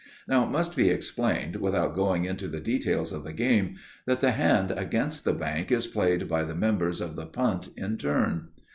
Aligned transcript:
Now 0.27 0.45
it 0.45 0.49
must 0.49 0.75
be 0.75 0.89
explained, 0.89 1.57
without 1.57 1.93
going 1.93 2.25
into 2.25 2.47
the 2.47 2.59
details 2.59 3.13
of 3.13 3.23
the 3.23 3.33
game, 3.33 3.75
that 4.07 4.19
the 4.19 4.31
hand 4.31 4.71
against 4.71 5.25
the 5.25 5.31
bank 5.33 5.71
is 5.71 5.85
played 5.85 6.27
by 6.27 6.41
the 6.41 6.55
members 6.55 7.01
of 7.01 7.15
the 7.15 7.27
punt 7.27 7.69
in 7.77 7.97
turn. 7.99 8.47